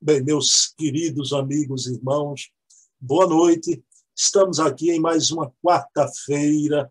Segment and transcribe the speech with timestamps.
[0.00, 2.52] Bem, meus queridos amigos e irmãos,
[3.00, 3.82] boa noite.
[4.14, 6.88] Estamos aqui em mais uma quarta-feira,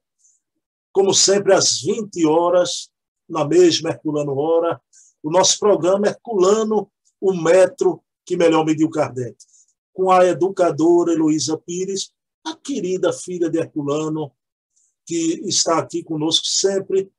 [0.92, 2.90] como sempre, às 20 horas,
[3.28, 4.82] na mesma Herculano Hora.
[5.24, 6.92] O nosso programa Herculano,
[7.22, 9.38] o metro que melhor mediu Kardec,
[9.94, 12.12] com a educadora Heloísa Pires,
[12.46, 14.34] a querida filha de Herculano,
[15.06, 17.10] que está aqui conosco sempre,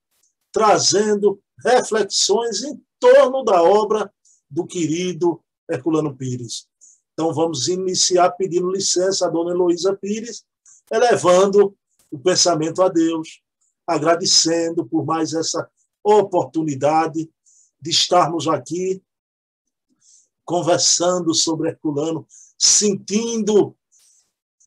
[0.53, 4.13] trazendo reflexões em torno da obra
[4.51, 6.67] do querido Herculano Pires.
[7.13, 10.45] Então, vamos iniciar pedindo licença à dona Heloísa Pires,
[10.91, 11.77] elevando
[12.11, 13.43] o pensamento a Deus,
[13.87, 15.69] agradecendo por mais essa
[16.03, 17.31] oportunidade
[17.81, 19.03] de estarmos aqui
[20.45, 23.77] conversando sobre Herculano, sentindo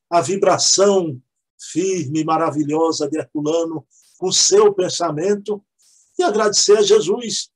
[0.10, 1.20] a vibração
[1.58, 3.86] firme maravilhosa de Herculano
[4.18, 5.64] com seu pensamento
[6.20, 7.50] e agradecer a Jesus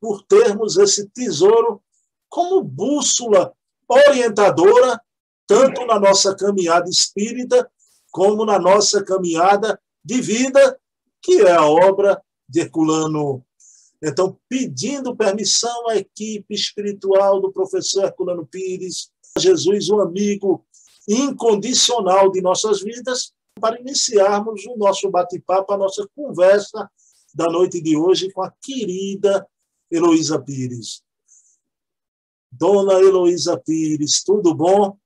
[0.00, 1.82] por termos esse tesouro
[2.28, 3.52] como bússola
[3.88, 5.00] orientadora,
[5.46, 7.70] tanto na nossa caminhada espírita,
[8.10, 10.78] como na nossa caminhada de vida,
[11.22, 13.44] que é a obra de Herculano.
[14.02, 20.64] Então, pedindo permissão à equipe espiritual do professor Herculano Pires, Jesus, o amigo
[21.08, 26.88] incondicional de nossas vidas, para iniciarmos o nosso bate-papo, a nossa conversa
[27.34, 29.46] da noite de hoje com a querida
[29.90, 31.02] Heloísa Pires.
[32.50, 34.96] Dona Heloísa Pires, tudo bom?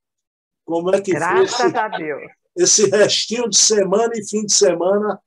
[0.65, 2.31] Como é que Graças foi esse, a Deus.
[2.55, 5.21] esse restinho de semana e fim de semana?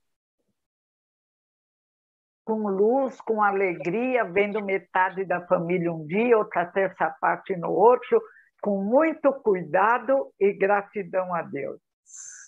[2.44, 8.22] Com luz, com alegria, vendo metade da família um dia, outra terça parte no outro,
[8.62, 11.78] com muito cuidado e gratidão a Deus.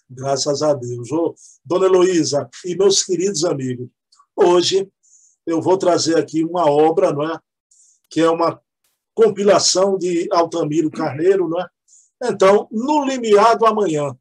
[0.09, 1.13] Graças a Deus.
[1.13, 3.89] Ô, Dona Heloísa e meus queridos amigos,
[4.35, 4.91] hoje
[5.45, 7.39] eu vou trazer aqui uma obra, não é?
[8.11, 8.61] que é uma
[9.19, 11.67] compilação de Altamiro Carneiro, não é?
[12.23, 14.17] Então, no limiar do amanhã.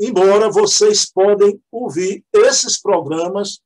[0.00, 3.60] Embora vocês podem ouvir esses programas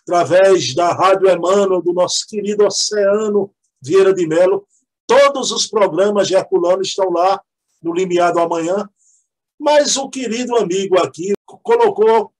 [0.00, 4.66] através da Rádio Emmanuel, do nosso querido Oceano Vieira de Melo,
[5.06, 7.40] todos os programas de Herculano estão lá
[7.80, 8.88] no limiar do amanhã,
[9.56, 12.32] mas o querido amigo aqui colocou,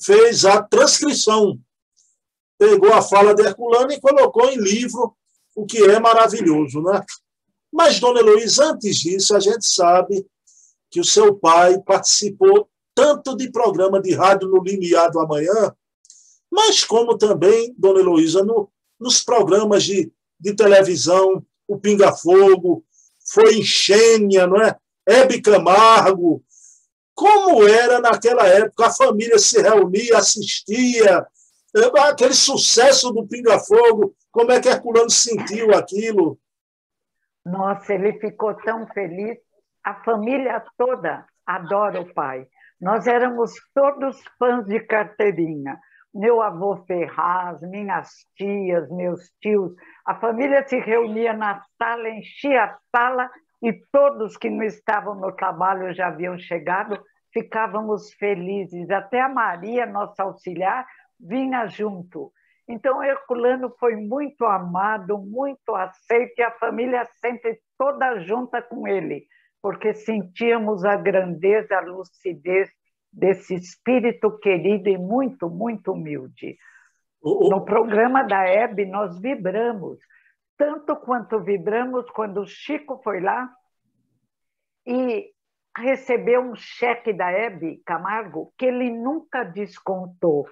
[0.00, 1.60] fez a transcrição,
[2.58, 5.17] pegou a fala de Herculano e colocou em livro
[5.58, 7.04] o que é maravilhoso, né?
[7.72, 10.24] Mas, dona Heloísa, antes disso, a gente sabe
[10.88, 15.74] que o seu pai participou tanto de programa de rádio no Limiar do Amanhã,
[16.50, 18.70] mas como também, dona Heloísa, no,
[19.00, 22.84] nos programas de, de televisão, o Pinga Fogo,
[23.32, 24.76] foi em Xênia, não é?
[25.06, 26.42] Hebe Camargo.
[27.14, 31.26] Como era naquela época, a família se reunia, assistia,
[32.08, 36.38] aquele sucesso do Pinga Fogo, como é que Herculano sentiu aquilo?
[37.44, 39.38] Nossa, ele ficou tão feliz.
[39.82, 42.46] A família toda adora o pai.
[42.80, 45.78] Nós éramos todos fãs de carteirinha.
[46.14, 49.72] Meu avô Ferraz, minhas tias, meus tios,
[50.06, 53.30] a família se reunia na sala, enchia a sala
[53.62, 56.98] e todos que não estavam no trabalho já haviam chegado,
[57.32, 58.90] ficávamos felizes.
[58.90, 60.86] Até a Maria, nossa auxiliar,
[61.18, 62.32] vinha junto.
[62.68, 69.26] Então, Herculano foi muito amado, muito aceito, e a família sempre toda junta com ele,
[69.62, 72.70] porque sentíamos a grandeza, a lucidez
[73.10, 76.58] desse espírito querido e muito, muito humilde.
[77.22, 79.98] No programa da Hebe, nós vibramos,
[80.56, 83.50] tanto quanto vibramos quando o Chico foi lá
[84.86, 85.32] e
[85.76, 90.46] recebeu um cheque da Hebe Camargo que ele nunca descontou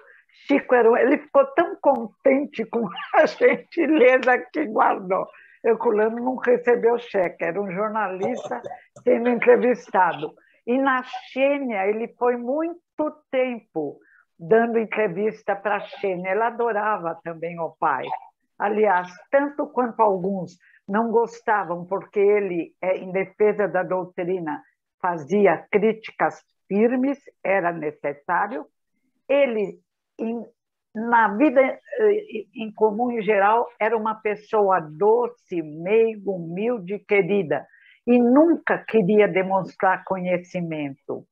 [0.45, 5.27] Chico era, ele ficou tão contente com a gentileza que guardou.
[5.63, 8.61] Herculano não recebeu cheque, era um jornalista
[9.03, 10.33] sendo entrevistado.
[10.65, 13.99] E na Xênia, ele foi muito tempo
[14.39, 16.31] dando entrevista para a Xênia.
[16.31, 18.05] Ela adorava também o pai.
[18.59, 20.57] Aliás, tanto quanto alguns
[20.87, 24.61] não gostavam, porque ele, é, em defesa da doutrina,
[25.01, 28.65] fazia críticas firmes, era necessário.
[29.27, 29.79] Ele
[30.97, 37.65] na vida eh, em comum em geral, era uma pessoa doce, meigo, humilde, querida,
[38.05, 41.25] e nunca queria demonstrar conhecimento.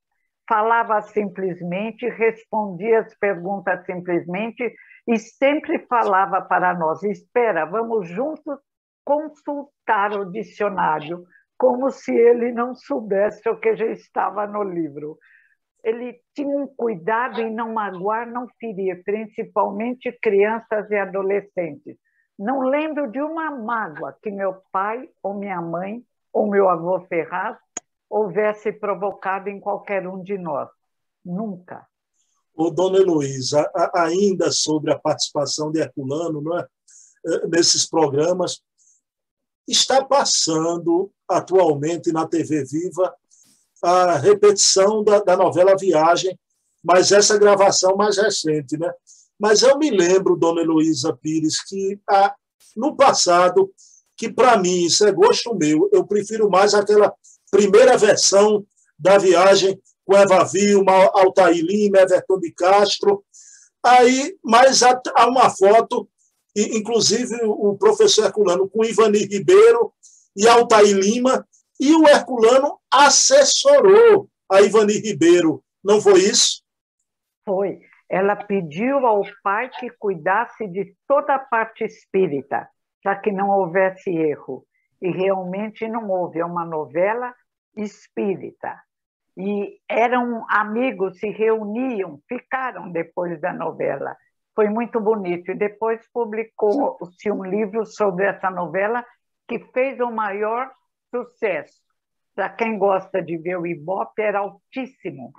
[0.47, 4.75] Falava simplesmente, respondia as perguntas simplesmente
[5.07, 8.59] e sempre falava para nós: espera, vamos juntos
[9.03, 11.23] consultar o dicionário,
[11.57, 15.17] como se ele não soubesse o que já estava no livro
[15.85, 21.95] ele tinha um cuidado em não magoar, não ferir, principalmente crianças e adolescentes.
[22.37, 26.03] Não lembro de uma mágoa que meu pai ou minha mãe
[26.33, 27.55] ou meu avô Ferraz
[28.09, 30.67] houvesse provocado em qualquer um de nós.
[31.23, 31.85] Nunca.
[32.55, 36.67] Ô, dona Heloísa, ainda sobre a participação de Herculano não é?
[37.27, 38.63] Eh, nesses programas,
[39.67, 43.15] está passando atualmente na TV Viva
[43.85, 46.37] a repetição da, da novela Viagem,
[46.83, 48.91] mas essa gravação mais recente, né?
[49.39, 52.33] Mas eu me lembro, dona Heloísa Pires, que ah,
[52.75, 53.71] no passado,
[54.17, 57.13] que para mim, isso é gosto meu, eu prefiro mais aquela
[57.51, 58.65] primeira versão
[58.97, 63.23] da viagem com Eva Vilma, Altair Lima, Everton de Castro.
[63.83, 66.07] Aí, mas há uma foto,
[66.55, 69.91] inclusive o professor Herculano com Ivani Ribeiro
[70.35, 71.45] e Altair Lima,
[71.79, 75.63] e o Herculano assessorou a Ivani Ribeiro.
[75.83, 76.63] Não foi isso?
[77.45, 77.79] Foi.
[78.09, 82.67] Ela pediu ao pai que cuidasse de toda a parte espírita,
[83.03, 84.65] para que não houvesse erro.
[85.01, 86.39] E realmente não houve.
[86.39, 87.33] É uma novela
[87.75, 88.79] espírita.
[89.37, 94.15] E eram amigos, se reuniam, ficaram depois da novela.
[94.55, 95.51] Foi muito bonito.
[95.51, 99.05] E depois publicou-se um livro sobre essa novela
[99.47, 100.71] que fez o maior
[101.23, 101.81] sucesso.
[102.33, 105.31] Para quem gosta de ver o Ibope, era altíssimo.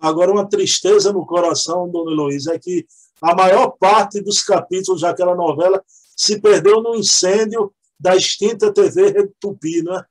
[0.00, 2.86] Agora, uma tristeza no coração, dona Heloísa, é que
[3.20, 5.82] a maior parte dos capítulos daquela novela
[6.16, 10.04] se perdeu no incêndio da extinta TV Rede Tupi, né?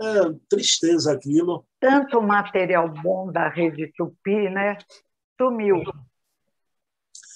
[0.00, 1.64] É tristeza aquilo.
[1.80, 4.76] Tanto material bom da Rede Tupi, né?
[5.40, 5.82] Sumiu.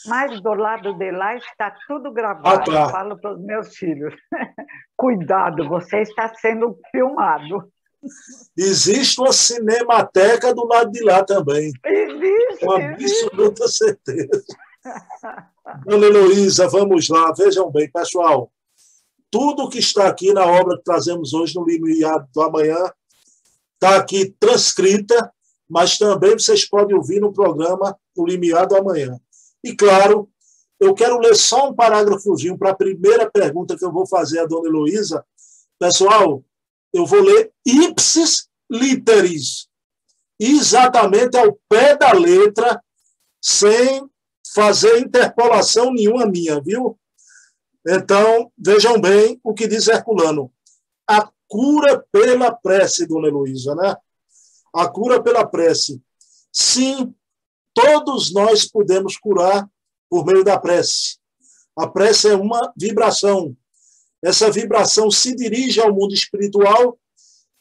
[0.06, 2.48] Mas do lado de lá está tudo gravado.
[2.48, 2.82] Ah, tá.
[2.84, 4.14] Eu falo para os meus filhos:
[4.96, 7.70] cuidado, você está sendo filmado.
[8.56, 11.72] Existe uma cinemateca do lado de lá também.
[11.84, 12.64] Existe.
[12.64, 14.42] Com absoluta certeza.
[15.86, 18.50] Dona Heloísa, vamos lá, vejam bem, pessoal.
[19.30, 22.92] Tudo que está aqui na obra que trazemos hoje no Limiar do Amanhã
[23.74, 25.32] está aqui transcrita,
[25.68, 29.18] mas também vocês podem ouvir no programa O Limiar do Amanhã.
[29.64, 30.28] E, claro,
[30.80, 34.46] eu quero ler só um parágrafozinho para a primeira pergunta que eu vou fazer à
[34.46, 35.24] dona Heloísa.
[35.78, 36.44] Pessoal,
[36.92, 39.68] eu vou ler ipsis literis,
[40.40, 42.82] exatamente ao pé da letra,
[43.40, 44.08] sem
[44.54, 46.98] fazer interpolação nenhuma minha, viu?
[47.86, 50.52] Então, vejam bem o que diz Herculano.
[51.08, 53.96] A cura pela prece, dona Heloísa, né?
[54.74, 56.00] A cura pela prece.
[56.52, 57.14] Sim,
[57.74, 59.68] todos nós podemos curar
[60.08, 61.18] por meio da prece.
[61.76, 63.56] A prece é uma vibração.
[64.22, 66.98] Essa vibração se dirige ao mundo espiritual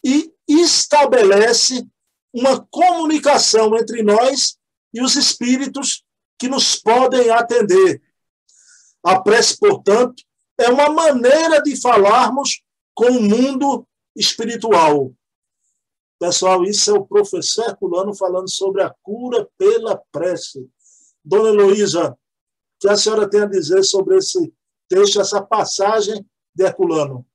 [0.04, 1.88] e estabelece
[2.34, 4.58] uma comunicação entre nós
[4.94, 6.04] e os espíritos
[6.38, 8.02] que nos podem atender.
[9.04, 10.24] A prece, portanto,
[10.60, 12.62] é uma maneira de falarmos
[12.94, 15.12] com o mundo espiritual.
[16.22, 20.70] Pessoal, isso é o professor Herculano falando sobre a cura pela prece.
[21.26, 22.18] Dona Heloísa, o
[22.80, 24.54] que a senhora tem a dizer sobre esse
[24.88, 26.24] texto, essa passagem
[26.54, 27.26] de Herculano?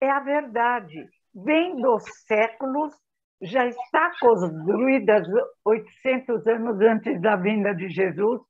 [0.00, 1.08] É a verdade.
[1.32, 2.92] Vem dos séculos,
[3.40, 5.22] já está construída
[5.64, 8.40] 800 anos antes da vinda de Jesus,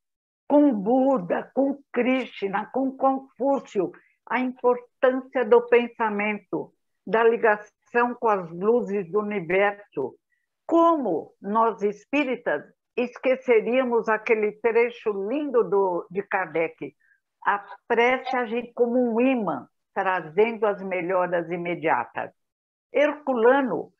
[0.49, 3.93] com Buda, com Krishna, com Confúcio,
[4.25, 6.73] a importância do pensamento,
[7.07, 10.15] da ligação conexão com as luzes do universo.
[10.67, 12.63] Como nós espíritas
[12.97, 16.95] esqueceríamos aquele trecho lindo do, de Kardec?
[17.45, 22.31] A prece como um imã, trazendo as melhoras imediatas.
[22.93, 23.93] Herculano,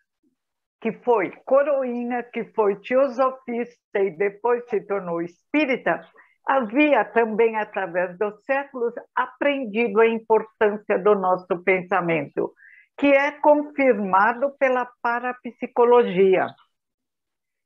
[0.81, 6.07] que foi coroinha, que foi teosofista e depois se tornou espírita,
[6.47, 12.53] havia também, através dos séculos, aprendido a importância do nosso pensamento
[12.99, 16.47] que é confirmado pela parapsicologia.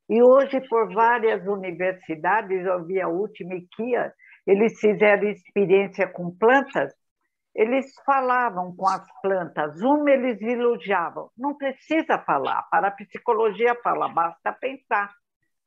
[0.09, 4.13] E hoje, por várias universidades, eu vi a última IKEA,
[4.45, 6.93] eles fizeram experiência com plantas,
[7.55, 14.53] eles falavam com as plantas, uma eles elogiavam, não precisa falar, a parapsicologia fala, basta
[14.53, 15.11] pensar.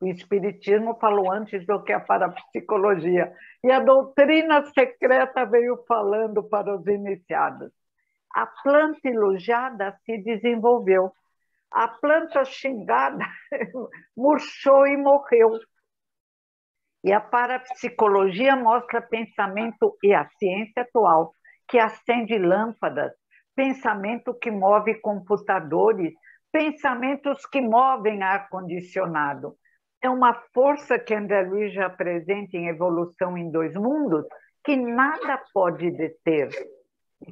[0.01, 3.33] O Espiritismo falou antes do que a parapsicologia.
[3.65, 7.73] E a doutrina secreta veio falando para os iniciados
[8.35, 11.13] a planta elogiada se desenvolveu.
[11.71, 13.25] A planta xingada
[14.17, 15.59] murchou e morreu.
[17.05, 21.33] E a parapsicologia mostra pensamento e a ciência atual,
[21.69, 23.13] que acende lâmpadas,
[23.55, 26.13] pensamento que move computadores,
[26.51, 29.57] pensamentos que movem ar-condicionado.
[30.03, 34.25] É uma força que André Luiz já apresenta em Evolução em Dois Mundos,
[34.65, 36.49] que nada pode deter,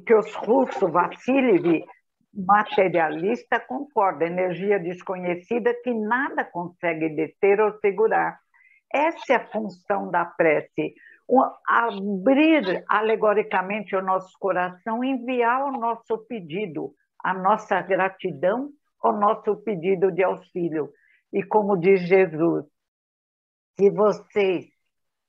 [0.05, 1.85] que os russos, Vassiliv,
[2.33, 8.39] materialista, concorda, energia desconhecida que nada consegue deter ou segurar.
[8.93, 10.93] Essa é a função da prece,
[11.67, 18.69] abrir alegoricamente o nosso coração, enviar o nosso pedido, a nossa gratidão,
[19.03, 20.89] o nosso pedido de auxílio.
[21.33, 22.65] E como diz Jesus,
[23.77, 24.67] se vocês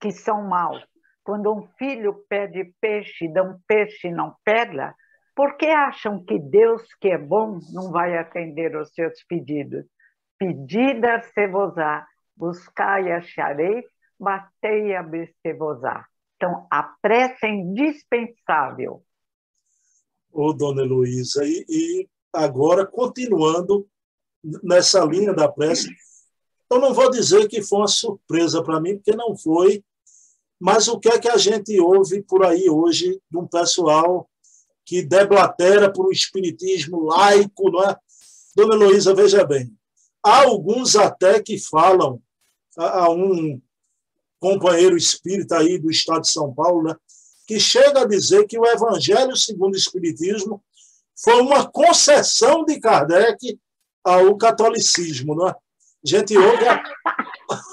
[0.01, 0.87] que são maus,
[1.29, 4.95] quando um filho pede peixe, dão peixe e não pedra,
[5.37, 9.85] por que acham que Deus, que é bom, não vai atender os seus pedidos?
[10.39, 11.75] Pedida se vos
[12.35, 13.85] buscai e achareis,
[14.19, 16.07] batei e abrir-se-vos-á.
[16.37, 19.05] Então, a prece é indispensável.
[20.33, 23.87] Ô, dona Heloísa, e, e agora, continuando
[24.63, 25.91] nessa linha da prece,
[26.71, 29.85] eu não vou dizer que foi uma surpresa para mim, porque não foi,
[30.61, 34.29] mas o que é que a gente ouve por aí hoje de um pessoal
[34.85, 37.97] que deblatera por um espiritismo laico, não é?
[38.57, 39.73] Dona Heloísa, veja bem,
[40.23, 42.21] há alguns até que falam,
[42.77, 43.61] a um
[44.41, 46.97] companheiro espírita aí do estado de São Paulo, né,
[47.47, 50.63] que chega a dizer que o Evangelho segundo o Espiritismo
[51.17, 53.59] foi uma concessão de Kardec
[54.05, 55.35] ao catolicismo.
[55.35, 55.51] Né?
[55.51, 55.57] A
[56.05, 56.65] gente ouve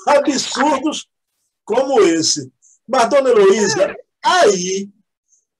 [0.08, 1.08] absurdos
[1.64, 2.52] como esse.
[2.88, 4.90] Mas, dona Heloísa, aí,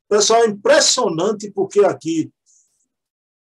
[0.08, 2.32] pessoal, é impressionante, porque aqui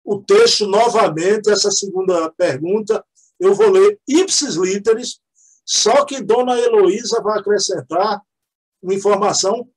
[0.05, 3.05] o texto, novamente, essa segunda pergunta,
[3.39, 5.21] eu vou ler ipsis literis,
[5.65, 8.21] só que Dona Heloísa vai acrescentar
[8.83, 9.69] uma informação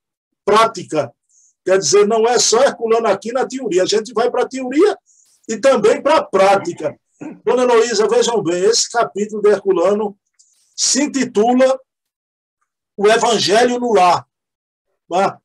[0.43, 1.13] prática.
[1.63, 4.97] Quer dizer, não é só Herculano aqui na teoria, a gente vai para a teoria
[5.47, 6.99] e também para a prática.
[7.43, 10.17] Dona Heloísa, vejam bem, esse capítulo de Herculano
[10.75, 11.79] se intitula
[12.97, 14.27] O Evangelho no Lar.
[15.09, 15.39] Tá?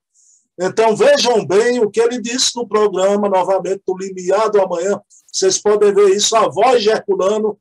[0.58, 5.00] Então, vejam bem o que ele disse no programa, novamente, do Limiar do Amanhã.
[5.26, 7.58] Vocês podem ver isso, a voz de Herculano,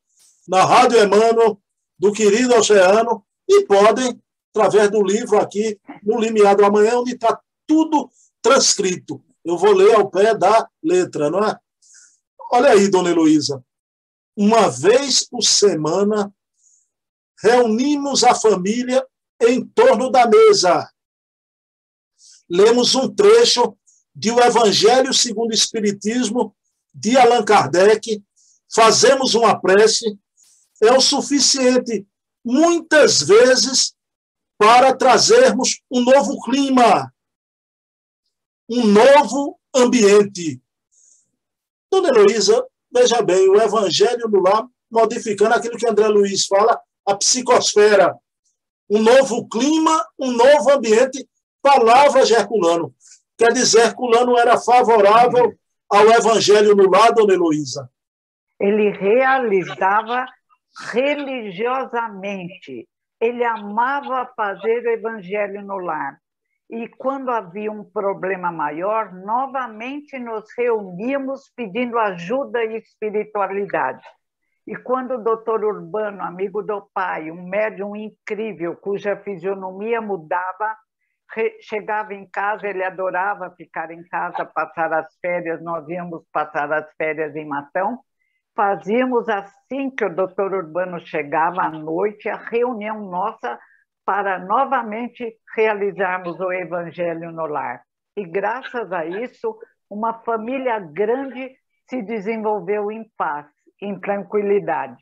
[0.47, 1.61] na Rádio Emmanuel,
[1.97, 4.21] do querido Oceano e podem,
[4.53, 8.09] através do livro aqui, no Limiar do Amanhã, onde está tudo
[8.41, 9.23] transcrito.
[9.45, 11.57] Eu vou ler ao pé da letra, não é?
[12.51, 13.63] Olha aí, dona Heloísa.
[14.35, 16.33] Uma vez por semana,
[17.41, 19.05] reunimos a família
[19.41, 20.89] em torno da mesa.
[22.49, 23.77] Lemos um trecho
[24.15, 26.55] de O Evangelho segundo o Espiritismo,
[26.93, 28.21] de Allan Kardec,
[28.73, 30.17] fazemos uma prece
[30.81, 32.07] é o suficiente,
[32.43, 33.93] muitas vezes,
[34.57, 37.13] para trazermos um novo clima,
[38.69, 40.61] um novo ambiente.
[41.91, 47.15] Dona Heloísa, veja bem, o Evangelho no lar, modificando aquilo que André Luiz fala, a
[47.15, 48.15] psicosfera.
[48.89, 51.27] Um novo clima, um novo ambiente,
[51.61, 52.93] palavras de Herculano.
[53.37, 55.53] Quer dizer, Herculano era favorável
[55.89, 57.89] ao Evangelho no lar, Dona Heloísa.
[58.59, 60.25] Ele realizava
[60.91, 62.87] religiosamente.
[63.19, 66.17] Ele amava fazer o evangelho no lar.
[66.69, 74.03] E quando havia um problema maior, novamente nos reuníamos pedindo ajuda e espiritualidade.
[74.69, 80.77] E quando o doutor Urbano, amigo do pai, um médium incrível, cuja fisionomia mudava,
[81.59, 86.87] chegava em casa, ele adorava ficar em casa, passar as férias, nós íamos passar as
[86.93, 87.97] férias em Matão,
[88.55, 93.59] fazíamos assim que o doutor Urbano chegava à noite, a reunião nossa
[94.05, 97.81] para novamente realizarmos o Evangelho no lar.
[98.15, 99.57] E graças a isso,
[99.89, 101.57] uma família grande
[101.89, 103.47] se desenvolveu em paz,
[103.81, 105.01] em tranquilidade.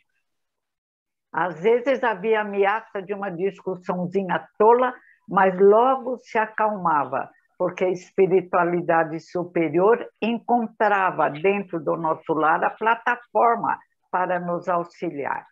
[1.31, 4.93] Às vezes havia ameaça de uma discussãozinha tola,
[5.27, 13.77] mas logo se acalmava porque a espiritualidade superior encontrava dentro do nosso lar a plataforma
[14.11, 15.45] para nos auxiliar.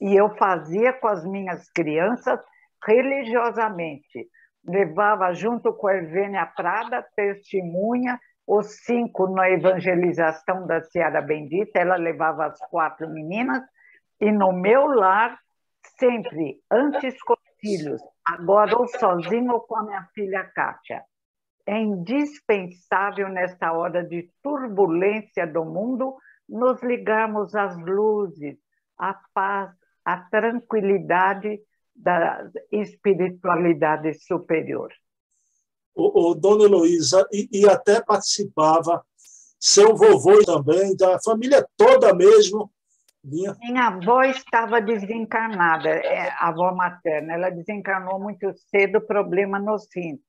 [0.00, 2.40] E eu fazia com as minhas crianças
[2.84, 4.28] religiosamente.
[4.64, 11.96] Levava junto com a Evênia Prada, testemunha, os cinco na evangelização da Seara Bendita, ela
[11.96, 13.62] levava as quatro meninas,
[14.20, 15.38] e no meu lar,
[15.98, 21.04] sempre, antes com os filhos, agora ou sozinho ou com a minha filha Kátia
[21.68, 26.16] é indispensável nesta hora de turbulência do mundo
[26.48, 28.56] nos ligarmos às luzes,
[28.98, 29.70] à paz,
[30.02, 31.60] à tranquilidade
[31.94, 34.90] da espiritualidade superior.
[35.98, 39.04] O, o Dona Heloísa, e, e até participava,
[39.58, 42.70] seu vovô também, da família toda mesmo,
[43.24, 43.54] minha...
[43.60, 47.34] Minha avó estava desencarnada, é, a avó materna.
[47.34, 50.20] Ela desencarnou muito cedo, problema nos rins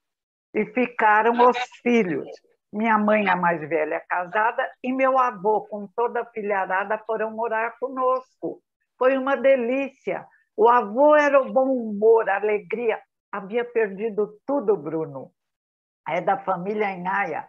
[0.53, 2.27] e ficaram os filhos.
[2.71, 7.75] Minha mãe, a mais velha, casada, e meu avô, com toda a filharada, foram morar
[7.79, 8.61] conosco.
[8.97, 10.25] Foi uma delícia.
[10.55, 12.99] O avô era o bom humor, a alegria.
[13.31, 15.31] Havia perdido tudo, Bruno.
[16.09, 17.47] É da família Inhaia.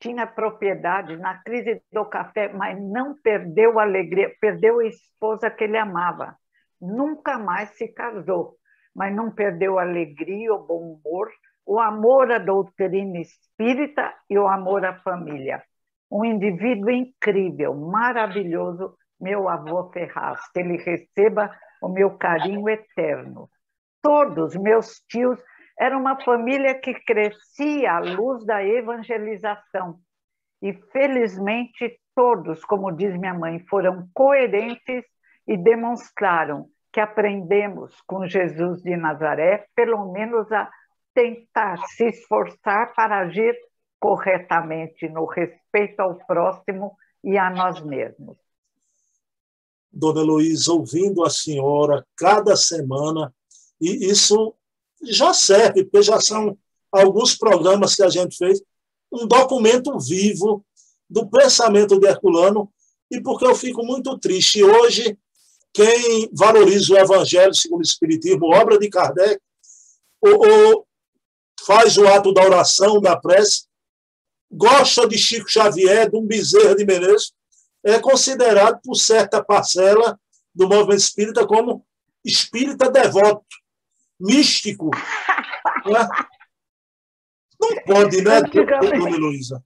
[0.00, 5.64] Tinha propriedade na crise do café, mas não perdeu a alegria, perdeu a esposa que
[5.64, 6.36] ele amava.
[6.80, 8.56] Nunca mais se casou,
[8.94, 11.30] mas não perdeu a alegria, o bom humor,
[11.66, 15.62] o amor à doutrina espírita e o amor à família.
[16.10, 21.50] Um indivíduo incrível, maravilhoso, meu avô Ferraz, que ele receba
[21.80, 23.48] o meu carinho eterno.
[24.02, 25.40] Todos meus tios
[25.78, 29.98] eram uma família que crescia à luz da evangelização.
[30.62, 35.04] E felizmente todos, como diz minha mãe, foram coerentes
[35.46, 40.70] e demonstraram que aprendemos com Jesus de Nazaré, pelo menos a
[41.12, 43.54] tentar se esforçar para agir
[43.98, 48.36] corretamente no respeito ao próximo e a nós mesmos.
[49.90, 53.32] Dona Luísa, ouvindo a senhora cada semana,
[53.80, 54.54] e isso
[55.12, 56.56] já serve, porque já são
[56.90, 58.62] alguns programas que a gente fez,
[59.12, 60.64] um documento vivo
[61.08, 62.72] do pensamento de Herculano,
[63.10, 64.62] e porque eu fico muito triste.
[64.62, 65.16] Hoje,
[65.72, 69.40] quem valoriza o Evangelho segundo o Espiritismo, obra de Kardec,
[70.20, 70.86] ou, ou
[71.64, 73.64] faz o ato da oração, da prece,
[74.50, 77.32] gosta de Chico Xavier, de um Bezerra de Menezes,
[77.84, 80.18] é considerado por certa parcela
[80.54, 81.84] do movimento espírita como
[82.24, 83.44] espírita devoto,
[84.20, 84.90] místico.
[85.86, 86.08] Né?
[87.60, 89.62] Não pode, né, Dona Luísa?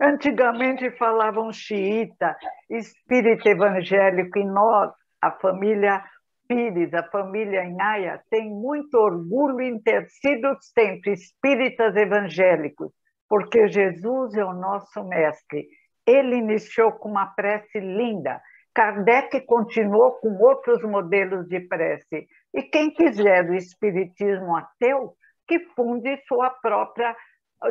[0.00, 2.36] Antigamente falavam xiita,
[2.70, 6.02] espírito evangélico, e nós, a família
[6.48, 12.90] Pires, a família Inhaia, tem muito orgulho em ter sido sempre espíritas evangélicos,
[13.28, 15.68] porque Jesus é o nosso mestre
[16.10, 18.40] ele iniciou com uma prece linda.
[18.80, 22.26] Kardec continuou com outros modelos de prece.
[22.54, 25.14] E quem quiser do espiritismo ateu,
[25.46, 27.14] que funde sua própria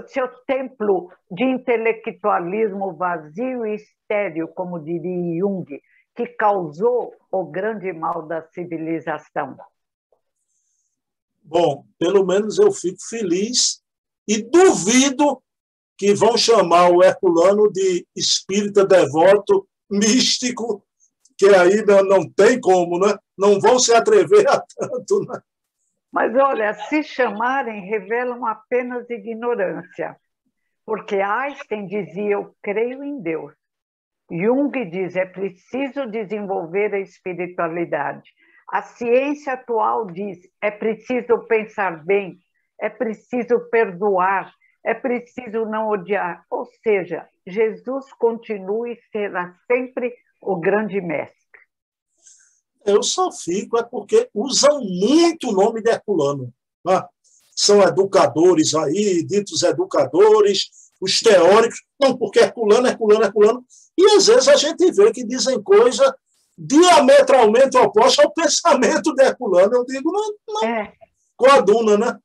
[0.05, 5.65] seu templo de intelectualismo vazio e estéril, como diria Jung,
[6.15, 9.57] que causou o grande mal da civilização.
[11.41, 13.81] Bom, pelo menos eu fico feliz
[14.27, 15.41] e duvido
[15.97, 20.85] que vão chamar o Herculano de espírita devoto, místico,
[21.39, 23.17] que não, não tem como, né?
[23.37, 25.21] não vão se atrever a tanto.
[25.25, 25.39] Né?
[26.11, 30.17] Mas olha, se chamarem, revelam apenas ignorância.
[30.85, 33.53] Porque Einstein dizia: Eu creio em Deus.
[34.29, 38.29] Jung diz: é preciso desenvolver a espiritualidade.
[38.71, 42.37] A ciência atual diz: é preciso pensar bem,
[42.81, 44.51] é preciso perdoar,
[44.83, 46.43] é preciso não odiar.
[46.49, 51.37] Ou seja, Jesus continua e será sempre o grande mestre.
[52.85, 56.53] Eu só fico é porque usam muito o nome de Herculano.
[56.85, 57.03] Né?
[57.55, 60.69] São educadores aí, ditos educadores,
[61.01, 61.83] os teóricos.
[61.99, 63.65] Não, porque Herculano, Herculano, Herculano.
[63.97, 66.15] E às vezes a gente vê que dizem coisa
[66.57, 69.75] diametralmente oposta ao pensamento de Herculano.
[69.75, 70.63] Eu digo, não, não.
[70.67, 70.93] É.
[71.37, 72.19] Coaduna, né?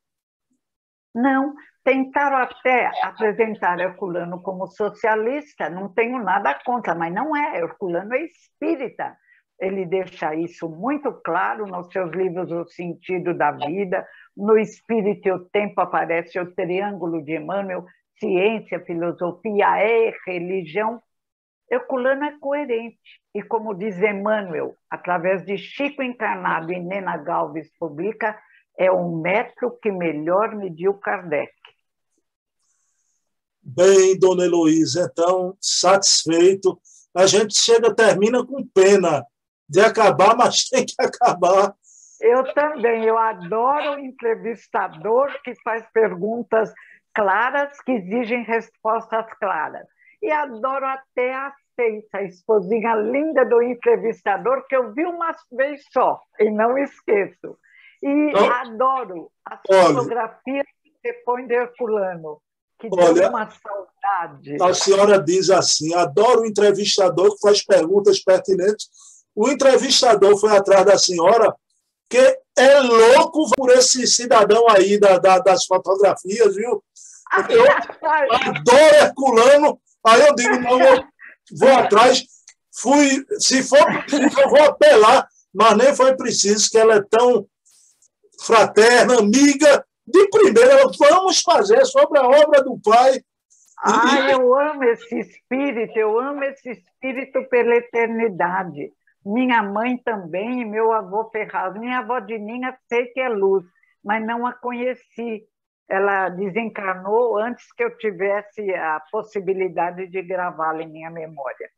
[1.13, 1.53] Não,
[1.85, 7.59] Tentaram até apresentar Herculano como socialista, não tenho nada contra, mas não é.
[7.59, 9.15] Herculano é espírita.
[9.59, 14.03] Ele deixa isso muito claro nos seus livros O Sentido da Vida,
[14.35, 17.85] no Espírito e o Tempo aparece o Triângulo de Emmanuel,
[18.17, 20.99] ciência, filosofia é religião.
[21.71, 23.21] Herculano é coerente.
[23.31, 28.35] E como diz Emmanuel, através de Chico Encarnado e Nena Galves publica,
[28.75, 31.54] é o metro que melhor mediu Kardec.
[33.67, 36.79] Bem, dona Heloísa, então, satisfeito.
[37.15, 39.25] A gente chega, termina com pena
[39.67, 41.73] de acabar, mas tem que acabar.
[42.21, 46.71] Eu também, eu adoro o entrevistador que faz perguntas
[47.11, 49.87] claras, que exigem respostas claras.
[50.21, 55.83] E adoro até a Ceita, a esposinha linda do entrevistador, que eu vi uma vez
[55.91, 57.57] só, e não esqueço.
[58.01, 62.39] E então, adoro as fotografias que você põe de Herculano.
[62.89, 64.57] Que Olha, uma saudade.
[64.61, 68.87] A senhora diz assim: adoro o entrevistador que faz perguntas pertinentes.
[69.35, 71.53] O entrevistador foi atrás da senhora,
[72.09, 76.83] que é louco por esse cidadão aí da, da, das fotografias, viu?
[77.49, 77.65] Eu
[78.31, 79.79] adoro Herculano.
[80.05, 81.03] Aí eu digo: não, eu
[81.57, 82.23] vou atrás.
[82.77, 87.47] Fui, se for eu vou apelar, mas nem foi preciso, que ela é tão
[88.41, 93.19] fraterna, amiga, de primeira, vamos fazer sobre a obra do Pai.
[93.83, 98.91] Ah, eu amo esse espírito, eu amo esse espírito pela eternidade.
[99.25, 101.73] Minha mãe também, e meu avô Ferraz.
[101.73, 103.65] Minha avó Dininha sei que é luz,
[104.03, 105.43] mas não a conheci.
[105.89, 111.69] Ela desencarnou antes que eu tivesse a possibilidade de gravá-la em minha memória.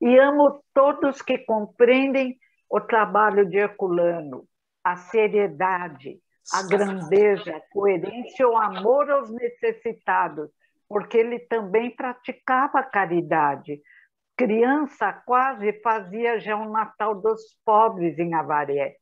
[0.00, 2.36] E amo todos que compreendem
[2.68, 4.44] o trabalho de Herculano,
[4.82, 6.18] a seriedade,
[6.52, 10.50] a grandeza, a coerência, o amor aos necessitados,
[10.88, 13.80] porque ele também praticava caridade.
[14.36, 18.96] Criança quase fazia já um Natal dos pobres em Avaré.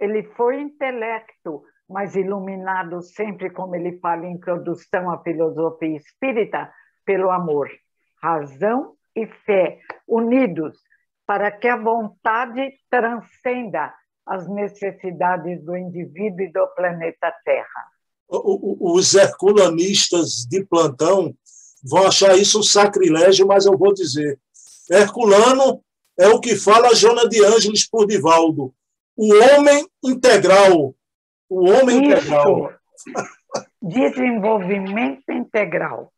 [0.00, 6.72] Ele foi intelecto, mas iluminado sempre, como ele fala em introdução à filosofia espírita,
[7.04, 7.68] pelo amor,
[8.22, 10.78] razão e fé, unidos
[11.26, 13.92] para que a vontade transcenda
[14.26, 17.86] as necessidades do indivíduo e do planeta Terra.
[18.28, 21.32] Os herculanistas de plantão
[21.84, 24.38] vão achar isso um sacrilégio, mas eu vou dizer.
[24.90, 25.80] Herculano
[26.18, 28.74] é o que fala Jona de Ângeles por Divaldo.
[29.16, 30.94] O homem integral.
[31.48, 32.12] O homem isso.
[32.12, 32.72] integral.
[33.80, 36.12] Desenvolvimento integral.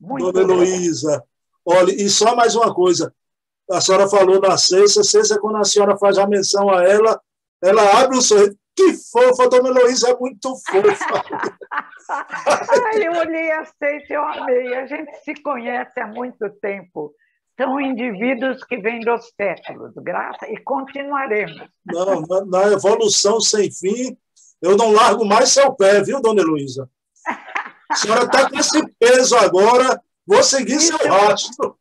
[0.00, 1.22] Muito Dona Heloísa,
[1.64, 3.14] olha, e só mais uma coisa.
[3.70, 7.20] A senhora falou na sexta, sexta, quando a senhora faz a menção a ela,
[7.62, 8.56] ela abre o sorriso.
[8.74, 11.24] Que fofa, dona Heloísa é muito fofa.
[12.08, 13.64] Ai, eu olhei a
[14.08, 14.74] eu amei.
[14.74, 17.14] A gente se conhece há muito tempo.
[17.56, 21.68] São indivíduos que vêm dos séculos, graça, e continuaremos.
[21.84, 24.16] Não, na, na evolução sem fim,
[24.62, 26.88] eu não largo mais seu pé, viu, dona Heloísa?
[27.90, 31.76] A senhora está com esse peso agora, vou seguir isso seu rastro.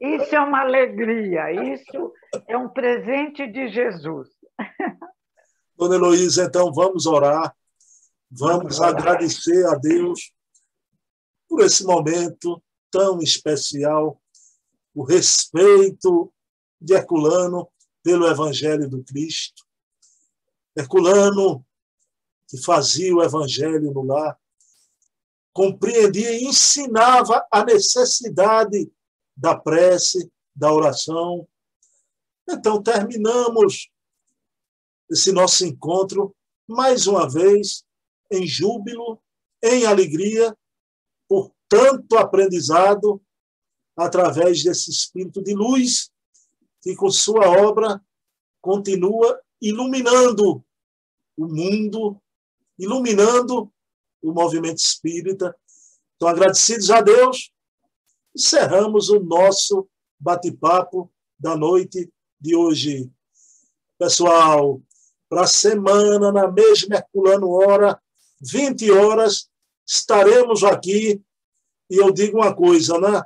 [0.00, 2.12] Isso é uma alegria, isso
[2.46, 4.28] é um presente de Jesus.
[5.76, 7.54] Dona Heloísa, então vamos orar,
[8.30, 10.32] vamos agradecer a Deus
[11.48, 14.20] por esse momento tão especial,
[14.94, 16.32] o respeito
[16.80, 17.68] de Herculano
[18.02, 19.64] pelo Evangelho do Cristo.
[20.74, 21.64] Herculano,
[22.48, 24.38] que fazia o Evangelho no lar,
[25.52, 28.90] compreendia e ensinava a necessidade
[29.36, 31.46] da prece, da oração.
[32.48, 33.90] Então, terminamos
[35.10, 36.34] esse nosso encontro,
[36.68, 37.84] mais uma vez,
[38.30, 39.20] em júbilo,
[39.62, 40.56] em alegria,
[41.28, 43.22] por tanto aprendizado,
[43.96, 46.10] através desse espírito de luz,
[46.82, 48.00] que com sua obra
[48.60, 50.64] continua iluminando
[51.36, 52.20] o mundo,
[52.78, 53.72] iluminando
[54.22, 55.56] o movimento espírita.
[56.14, 57.50] Então, agradecidos a Deus,
[58.34, 59.88] encerramos o nosso
[60.18, 63.10] bate-papo da noite de hoje.
[63.98, 64.80] Pessoal,
[65.28, 67.98] para a semana, na mesma Herculano Hora,
[68.40, 69.48] 20 horas,
[69.86, 71.20] estaremos aqui.
[71.90, 73.22] E eu digo uma coisa, né?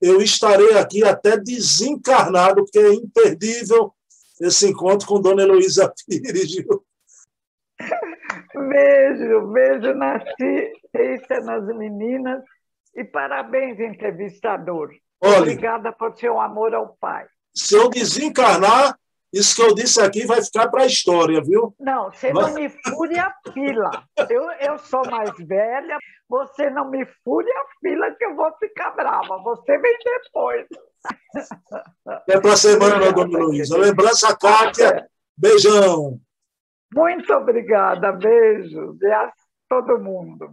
[0.00, 3.94] Eu estarei aqui até desencarnado, porque é imperdível
[4.40, 6.56] esse encontro com Dona Heloísa Pires.
[8.54, 12.42] Beijo, beijo na Cícia, nas meninas.
[12.94, 14.90] E parabéns, entrevistador.
[15.20, 17.26] Olha, Obrigada por seu amor ao Pai.
[17.54, 18.98] Se eu desencarnar,
[19.32, 21.74] isso que eu disse aqui vai ficar para a história, viu?
[21.80, 22.42] Não, você vai...
[22.44, 23.90] não me fure a fila.
[24.28, 25.96] Eu, eu sou mais velha,
[26.28, 29.38] você não me fure a fila que eu vou ficar brava.
[29.42, 30.66] Você vem depois.
[32.28, 33.78] É para a semana, dona Luísa.
[33.78, 35.08] Lembrança, Kátia.
[35.36, 36.20] Beijão.
[36.94, 38.12] Muito obrigada.
[38.12, 38.96] Beijo.
[39.00, 39.32] E a
[39.68, 40.52] todo mundo.